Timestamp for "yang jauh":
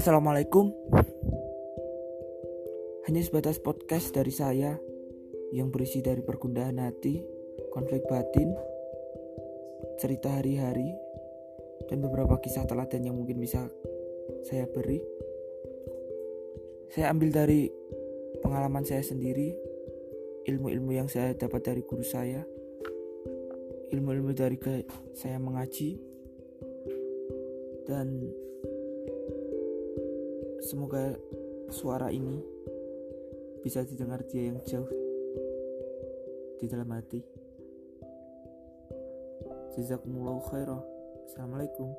34.52-34.88